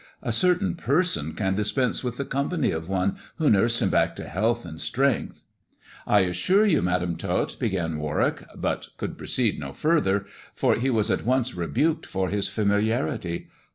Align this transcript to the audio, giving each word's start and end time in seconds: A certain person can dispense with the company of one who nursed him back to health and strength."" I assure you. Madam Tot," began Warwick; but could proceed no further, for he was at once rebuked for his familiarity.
A 0.23 0.31
certain 0.31 0.73
person 0.73 1.35
can 1.35 1.53
dispense 1.53 2.03
with 2.03 2.17
the 2.17 2.25
company 2.25 2.71
of 2.71 2.89
one 2.89 3.17
who 3.35 3.51
nursed 3.51 3.83
him 3.83 3.91
back 3.91 4.15
to 4.15 4.27
health 4.27 4.65
and 4.65 4.81
strength."" 4.81 5.43
I 6.07 6.21
assure 6.21 6.65
you. 6.65 6.81
Madam 6.81 7.15
Tot," 7.17 7.55
began 7.59 7.99
Warwick; 7.99 8.43
but 8.57 8.87
could 8.97 9.15
proceed 9.15 9.59
no 9.59 9.73
further, 9.73 10.25
for 10.55 10.73
he 10.73 10.89
was 10.89 11.11
at 11.11 11.23
once 11.23 11.53
rebuked 11.53 12.07
for 12.07 12.29
his 12.29 12.47
familiarity. 12.49 13.49